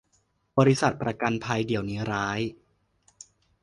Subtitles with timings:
[0.57, 1.33] บริษัทประกัน
[1.65, 2.39] เดี๋ยวนี้ร้าย